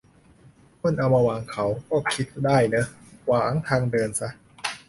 [0.81, 2.85] คนเอามาวางเขาก็คิดได้เนอะ
[3.27, 4.29] ขวางทางเดินซะ